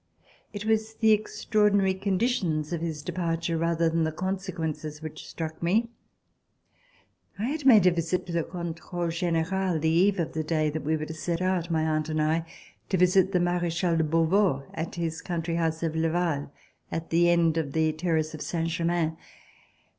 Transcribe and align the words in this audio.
It 0.51 0.65
was 0.65 0.95
the 0.95 1.11
extraordinary 1.11 1.93
conditions 1.93 2.73
of 2.73 2.81
his 2.81 3.03
de 3.03 3.11
parture, 3.11 3.59
rather 3.59 3.87
than 3.87 4.03
the 4.03 4.11
consequences, 4.11 4.99
which 4.99 5.27
struck 5.29 5.59
FALL 5.59 5.69
OF 5.69 5.75
THE 5.75 5.81
BASTILLE 5.81 5.89
mc. 7.37 7.47
I 7.47 7.51
had 7.51 7.65
made 7.67 7.85
a 7.85 7.91
visit 7.91 8.25
to 8.25 8.31
the 8.33 8.43
Controle 8.43 9.09
General 9.09 9.77
the 9.77 9.89
eve 9.91 10.19
of 10.19 10.33
the 10.33 10.43
day 10.43 10.71
that 10.71 10.83
we 10.83 10.97
were 10.97 11.05
to 11.05 11.13
set 11.13 11.39
out, 11.43 11.69
my 11.69 11.83
aunt 11.83 12.09
and 12.09 12.19
I, 12.19 12.47
to 12.89 12.97
visit 12.97 13.31
the 13.31 13.39
Marechal 13.39 13.95
de 13.97 14.03
Beauvau 14.03 14.63
at 14.73 14.95
his 14.95 15.21
country 15.21 15.57
house 15.57 15.83
of 15.83 15.95
Le 15.95 16.09
Val, 16.09 16.51
at 16.91 17.11
the 17.11 17.29
end 17.29 17.59
of 17.59 17.73
the 17.73 17.91
terrace 17.93 18.33
of 18.33 18.41
Saint 18.41 18.69
Germain. 18.69 19.17